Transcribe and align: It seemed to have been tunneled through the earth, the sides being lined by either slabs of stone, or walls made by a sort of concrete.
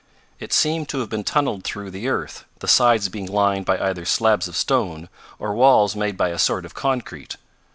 It 0.39 0.51
seemed 0.51 0.89
to 0.89 0.99
have 1.01 1.09
been 1.09 1.23
tunneled 1.23 1.63
through 1.63 1.91
the 1.91 2.07
earth, 2.09 2.45
the 2.57 2.67
sides 2.67 3.07
being 3.07 3.27
lined 3.27 3.67
by 3.67 3.77
either 3.77 4.03
slabs 4.03 4.47
of 4.47 4.55
stone, 4.57 5.09
or 5.37 5.53
walls 5.53 5.95
made 5.95 6.17
by 6.17 6.29
a 6.29 6.39
sort 6.39 6.65
of 6.65 6.73
concrete. 6.73 7.37